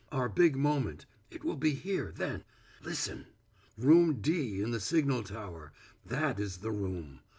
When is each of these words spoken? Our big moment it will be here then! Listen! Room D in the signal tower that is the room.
Our 0.11 0.29
big 0.29 0.55
moment 0.55 1.05
it 1.29 1.43
will 1.43 1.57
be 1.57 1.75
here 1.75 2.11
then! 2.11 2.43
Listen! 2.81 3.27
Room 3.77 4.15
D 4.19 4.59
in 4.59 4.71
the 4.71 4.79
signal 4.79 5.21
tower 5.21 5.73
that 6.07 6.39
is 6.39 6.57
the 6.57 6.71
room. 6.71 7.19